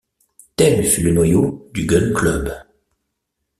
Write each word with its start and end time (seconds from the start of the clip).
Tel 0.55 0.83
fut 0.83 1.03
le 1.03 1.13
noyau 1.13 1.69
du 1.75 1.85
Gun-Club. 1.85 2.51